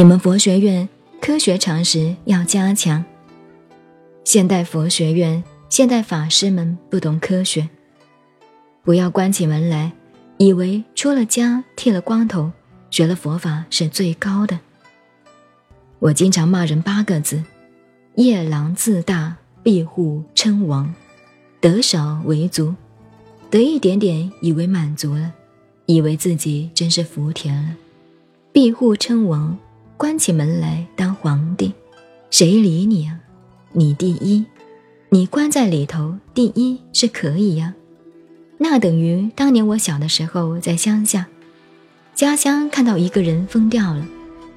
[0.00, 0.88] 你们佛学院
[1.20, 3.04] 科学常识要加强。
[4.24, 7.68] 现代佛学院、现代法师们不懂科学，
[8.82, 9.92] 不要关起门来，
[10.38, 12.50] 以为出了家剃了光头，
[12.90, 14.58] 学了佛法是最高的。
[15.98, 17.44] 我经常骂人八个字：
[18.14, 20.94] 夜郎自大，庇护称王，
[21.60, 22.74] 得少为足，
[23.50, 25.34] 得一点点以为满足了，
[25.84, 27.76] 以为自己真是福田了。
[28.50, 29.58] 庇护称王，
[30.00, 31.74] 关起门来当皇帝，
[32.30, 33.20] 谁理你啊？
[33.72, 34.46] 你第一，
[35.10, 37.74] 你关在里头，第一是可以呀。
[38.56, 41.26] 那等于当年我小的时候在乡下，
[42.14, 44.02] 家乡看到一个人疯掉了，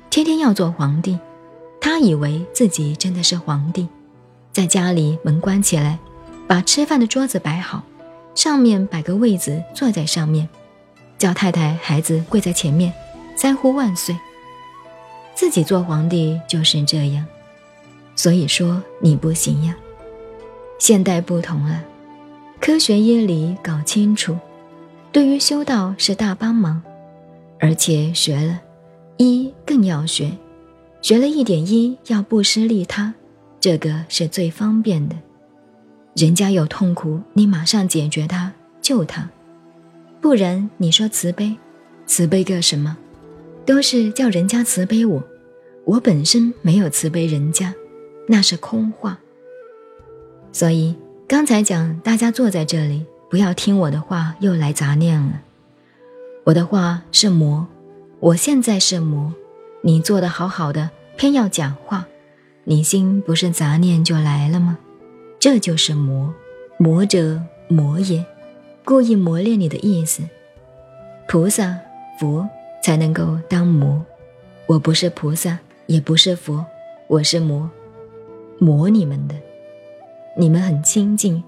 [0.10, 1.20] 天天要做皇帝。
[1.82, 3.86] 他以为自己真的是皇帝，
[4.54, 6.00] 在家里门关起来，
[6.48, 7.84] 把吃饭的桌子摆好，
[8.34, 10.48] 上面摆个位子坐在上面，
[11.18, 12.94] 叫太太孩子跪在前面，
[13.36, 14.18] 三呼万岁。
[15.36, 17.26] 自己做皇帝就是这样，
[18.16, 19.76] 所以说你不行呀。
[20.80, 21.84] 现代不同了，
[22.60, 24.38] 科学耶理搞清楚，
[25.12, 26.82] 对于修道是大帮忙，
[27.60, 28.60] 而且学了，
[29.18, 30.32] 一更要学。
[31.02, 33.14] 学了一点一，要布施利他，
[33.60, 35.16] 这个是最方便的。
[36.16, 39.30] 人家有痛苦，你马上解决他，救他。
[40.22, 41.58] 不然你说慈悲，
[42.06, 42.98] 慈悲个什么？
[43.66, 45.24] 都是叫人家慈悲我，
[45.86, 47.74] 我本身没有慈悲人家，
[48.28, 49.20] 那是空话。
[50.52, 50.96] 所以
[51.28, 55.42] 刚才讲，大家坐在这里，不要听我的话又来杂念了。
[56.44, 57.66] 我的话是魔，
[58.20, 59.34] 我现在是魔。
[59.82, 62.06] 你做的好好的，偏要讲话，
[62.66, 64.78] 你心不是杂念就来了吗？
[65.40, 66.34] 这就是魔，
[66.78, 68.26] 魔者魔也，
[68.86, 70.24] 故意磨练你的意思。
[71.28, 71.78] 菩萨
[72.20, 72.48] 佛
[72.84, 74.04] 才能够当魔，
[74.66, 76.66] 我不是菩萨，也不是佛，
[77.08, 77.70] 我是魔，
[78.60, 79.34] 魔你们的。
[80.38, 81.42] 你们很清净，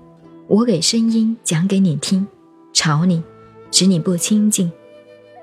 [0.47, 2.25] 我给声音讲给你听，
[2.71, 3.21] 吵你，
[3.69, 4.71] 使你不清净，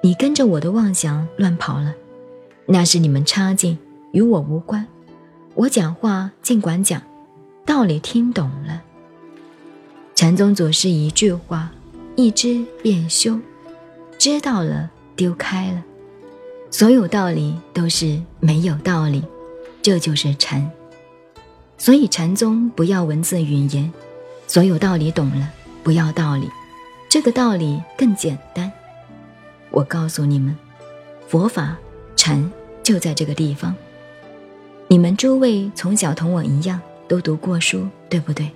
[0.02, 1.94] 你跟着我的妄想乱跑了。
[2.64, 3.76] 那是你们差劲，
[4.12, 4.86] 与我无关。
[5.52, 7.02] 我讲话尽管讲，
[7.66, 8.82] 道理听懂了。
[10.14, 11.70] 禅宗祖师一句话：
[12.16, 13.38] 一知便修，
[14.16, 14.90] 知道了
[15.22, 15.80] 丢开了。
[16.68, 19.22] 所有道理都是没有道理，
[19.80, 20.68] 这就是禅。
[21.78, 23.92] 所以禅宗不要文字语言，
[24.48, 25.48] 所有道理懂了，
[25.84, 26.48] 不要道理，
[27.08, 28.72] 这个道理更简单。
[29.70, 30.56] 我告诉你们，
[31.28, 31.76] 佛法。
[32.16, 33.74] 禅就在这个地方。
[34.88, 38.50] 你们诸位从小同我一样都读过书，对不对？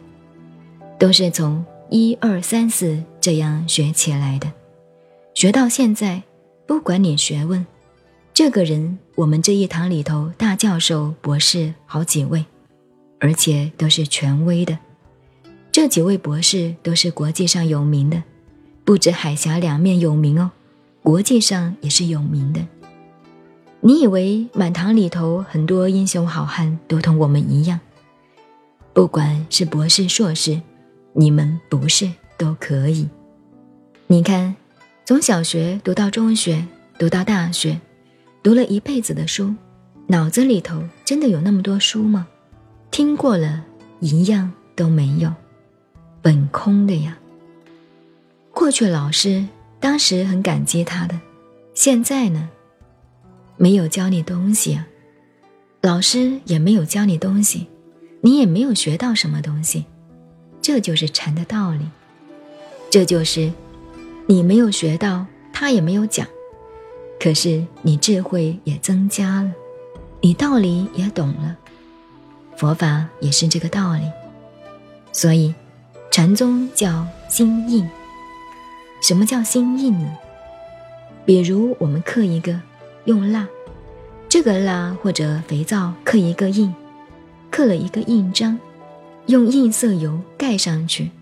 [0.98, 4.50] 都是从一二三四这样学起来的。
[5.34, 6.22] 学到现在，
[6.66, 7.64] 不管你学问，
[8.34, 12.44] 这个人我们这一堂里头大教授、博士好几位，
[13.20, 14.76] 而且都是权威的。
[15.70, 18.22] 这几位博士都是国际上有名的，
[18.84, 20.50] 不止海峡两面有名哦，
[21.02, 22.66] 国际上也是有名的。
[23.80, 27.78] 你以为满堂里头很多英雄好汉都同我们一样？
[28.92, 30.60] 不管是博士、硕士，
[31.12, 33.08] 你们不是都可以。
[34.08, 34.56] 你看，
[35.06, 36.66] 从小学读到中学，
[36.98, 37.80] 读到大学，
[38.42, 39.54] 读了一辈子的书，
[40.08, 42.26] 脑子里头真的有那么多书吗？
[42.90, 43.64] 听过了
[44.00, 45.32] 一样都没有，
[46.20, 47.16] 本空的呀。
[48.50, 49.46] 过去老师
[49.78, 51.16] 当时很感激他的，
[51.72, 52.48] 现在呢？
[53.56, 54.88] 没有教你东西啊，
[55.82, 57.68] 老师也没有教你东西，
[58.22, 59.84] 你也没有学到什么东西，
[60.60, 61.86] 这就是禅的道理。
[62.90, 63.52] 这就是
[64.26, 66.26] 你没有学到，他也没有讲，
[67.18, 69.52] 可是你智慧也增加了，
[70.20, 71.56] 你道理也懂了，
[72.56, 74.02] 佛法也是这个道理。
[75.12, 75.54] 所以
[76.10, 77.88] 禅宗叫心印。
[79.00, 80.10] 什么叫心印呢？
[81.24, 82.60] 比如我们刻一个。
[83.04, 83.46] 用蜡，
[84.28, 86.74] 这个蜡或者肥皂刻一个印，
[87.52, 88.58] 刻了一个印章，
[89.26, 91.12] 用印色油盖上去，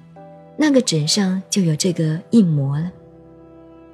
[0.57, 2.91] 那个纸上就有这个印模了。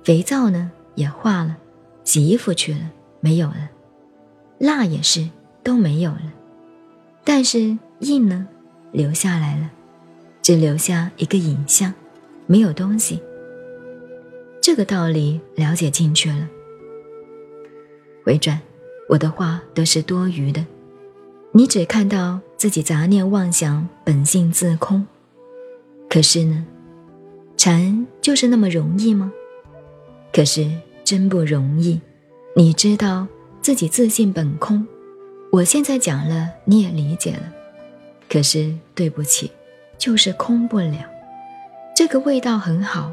[0.05, 1.57] 肥皂呢也化了，
[2.05, 2.91] 洗衣服去了，
[3.21, 3.71] 没有了。
[4.59, 5.29] 蜡也是
[5.63, 6.33] 都没有了，
[7.25, 8.47] 但是印呢
[8.93, 9.71] 留下来了，
[10.43, 11.93] 只留下一个影像，
[12.47, 13.23] 没有东西。
[14.61, 16.47] 这个道理了解进去了。
[18.23, 18.61] 回转，
[19.09, 20.67] 我的话都是多余的，
[21.53, 25.07] 你只看到自己杂念妄想，本性自空。
[26.11, 26.67] 可是呢，
[27.57, 29.33] 禅就是那么容易吗？
[30.33, 30.69] 可是
[31.05, 32.01] 真不容易。
[32.57, 33.29] 你知道
[33.63, 34.85] 自己自信本空。
[35.53, 37.43] 我现在讲了，你也理解了。
[38.29, 39.53] 可是对不起，
[39.99, 40.99] 就是空不了。
[41.95, 43.13] 这个味道很好，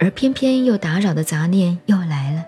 [0.00, 2.44] 而偏偏又打扰的杂念又来了。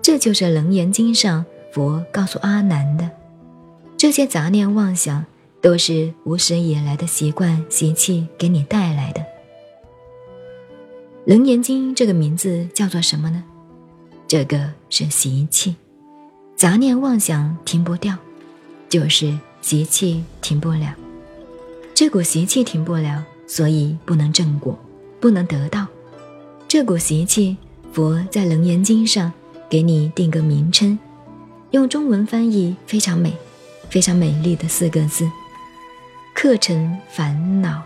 [0.00, 3.10] 这就是《楞严经》上佛告诉阿难的：
[3.96, 5.24] 这些杂念妄想，
[5.60, 9.20] 都是无始以来的习惯习气给你带来的。
[11.24, 13.42] 《楞严经》这个名字叫做什么呢？
[14.28, 15.74] 这个是习气。
[16.56, 18.16] 杂念妄想停不掉，
[18.88, 20.94] 就是习气停不了。
[21.94, 24.78] 这股习气停不了，所以不能正果，
[25.20, 25.86] 不能得到。
[26.68, 27.56] 这股习气，
[27.92, 29.32] 佛在《楞严经》上
[29.68, 30.98] 给你定个名称，
[31.72, 33.34] 用中文翻译非常美、
[33.90, 35.30] 非常美丽的四个字：
[36.38, 37.82] 客尘烦恼。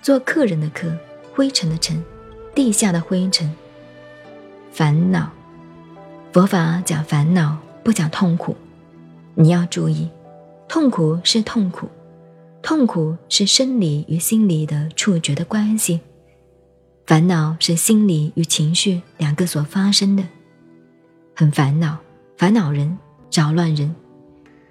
[0.00, 0.96] 做客人的客，
[1.34, 2.00] 灰尘的尘，
[2.54, 3.52] 地下的灰尘，
[4.70, 5.32] 烦恼。
[6.32, 8.56] 佛法讲烦恼，不讲痛苦。
[9.34, 10.08] 你要注意，
[10.68, 11.88] 痛苦是痛苦，
[12.62, 15.98] 痛苦是生理与心理的触觉的关系；
[17.04, 20.22] 烦恼是心理与情绪两个所发生的。
[21.34, 21.98] 很烦恼，
[22.36, 22.96] 烦恼人，
[23.32, 23.92] 扰乱人。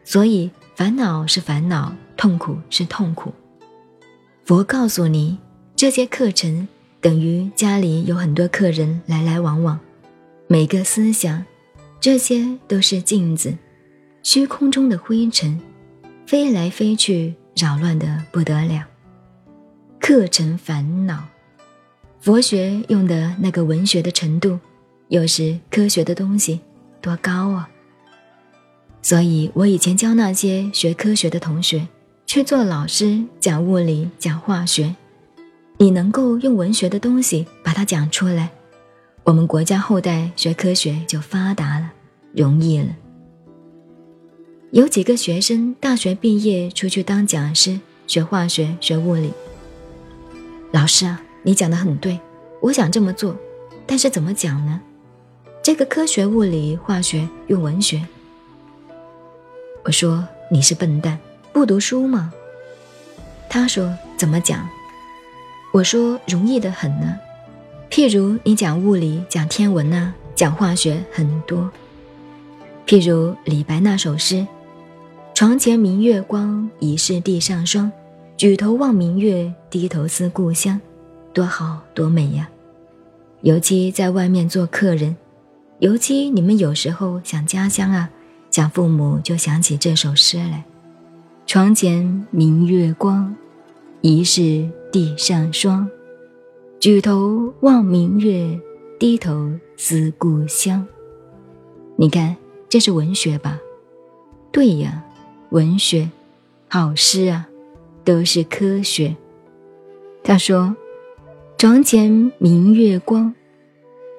[0.05, 3.33] 所以烦恼是烦恼，痛苦是痛苦。
[4.45, 5.37] 佛告诉你，
[5.75, 6.67] 这些课程
[6.99, 9.79] 等于家里有很多客人来来往往，
[10.47, 11.45] 每个思想。
[11.99, 13.57] 这些都是镜子，
[14.23, 15.57] 虚空中的灰尘，
[16.27, 18.85] 飞来飞去，扰乱的不得了。
[20.01, 21.23] 课程烦恼，
[22.19, 24.59] 佛学用的那个文学的程度，
[25.07, 26.59] 又是科学的东西，
[26.99, 27.69] 多高啊！
[29.01, 31.87] 所以我以前教那些学科学的同学
[32.25, 34.95] 去做老师，讲物理，讲化学，
[35.77, 38.49] 你能够用文学的东西把它讲出来。
[39.23, 41.91] 我们国家后代学科学就发达了，
[42.33, 42.87] 容易了。
[44.71, 49.31] 有几个学生大学毕业出去当讲师，学化学、学物理。
[50.71, 52.19] 老师啊，你讲的很对，
[52.61, 53.35] 我想这么做，
[53.85, 54.81] 但是怎么讲呢？
[55.61, 58.03] 这个科学、物理、化学用文学。
[59.85, 61.19] 我说你是笨蛋，
[61.53, 62.33] 不读书吗？
[63.47, 64.67] 他说怎么讲？
[65.71, 67.15] 我说容易的很呢。
[67.91, 71.71] 譬如你讲物理、讲天文呐，讲化学很多。
[72.87, 74.45] 譬如李白那首诗
[75.35, 77.91] ：“床前明月光，疑是地上霜。
[78.35, 80.81] 举头望明月，低头思故乡。”
[81.33, 82.49] 多好多美呀！
[83.41, 85.15] 尤其在外面做客人，
[85.77, 88.09] 尤其你们有时候想家乡啊，
[88.49, 90.63] 想父母，就想起这首诗来
[91.53, 93.35] ：“床前明月光，
[94.01, 95.87] 疑是地上霜。”
[96.81, 98.59] 举头望明月，
[98.97, 100.83] 低头思故乡。
[101.95, 102.35] 你看，
[102.67, 103.59] 这是文学吧？
[104.51, 105.05] 对呀，
[105.51, 106.09] 文学，
[106.67, 107.47] 好诗啊，
[108.03, 109.15] 都是科学。
[110.23, 110.75] 他说
[111.59, 113.31] ：“床前明月光，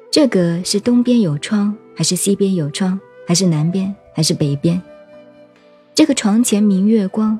[0.09, 4.81] 这个是东边有窗，还是西边有窗，还是南边，还是北边？
[5.95, 7.39] 这个床前明月光，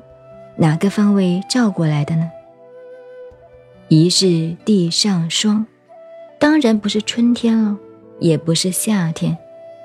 [0.55, 2.31] 哪个方位照过来的呢？”
[3.89, 5.65] 疑是地上霜，
[6.39, 7.77] 当然不是春天了，
[8.19, 9.37] 也不是夏天，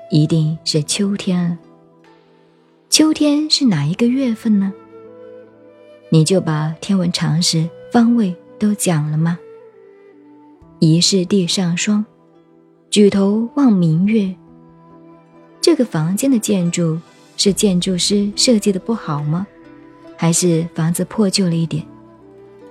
[0.09, 1.57] 一定是秋天了。
[2.89, 4.73] 秋天是哪一个月份呢？
[6.09, 9.37] 你就把天文常识、方位都讲了吗？
[10.79, 12.03] 疑是地上霜，
[12.89, 14.33] 举头望明月。
[15.61, 16.99] 这个房间的建筑
[17.43, 19.47] 是建筑师设计的不好吗？
[20.15, 21.83] 还是房子破旧了一点？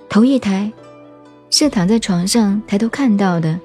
[0.07, 0.71] 头一抬。
[1.49, 3.59] 是躺在床上抬头看到的，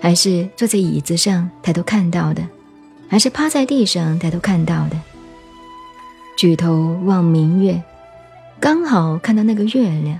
[0.00, 2.44] 还是坐在椅子上抬头看到的，
[3.06, 5.00] 还是趴在地上抬头看到的？
[6.36, 7.80] 举头望明月，
[8.58, 10.18] 刚好看到那个月亮。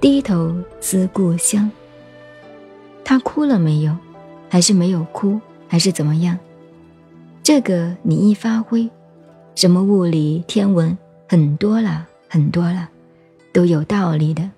[0.00, 1.70] 低头思故乡。
[3.04, 3.96] 他哭了没有？
[4.48, 5.40] 还是没有哭？
[5.68, 6.36] 还是怎么样？
[7.44, 8.90] 这个你一发挥，
[9.54, 10.96] 什么物理、天文，
[11.28, 12.88] 很多了，很多了，
[13.52, 14.50] 都有道理的。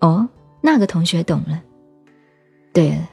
[0.00, 0.28] 哦。
[0.66, 1.60] 那个同学懂了。
[2.72, 3.10] 对了，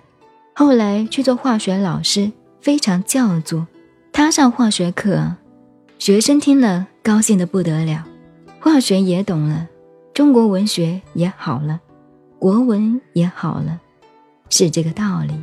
[0.55, 2.31] 后来去做化学老师，
[2.61, 3.67] 非常叫做。
[4.13, 5.35] 他上化学课，
[5.99, 8.05] 学生听了高兴的不得了，
[8.61, 9.67] 化学也懂了，
[10.13, 11.81] 中国文学也好了，
[12.39, 13.81] 国文也好了，
[14.49, 15.33] 是这个道理。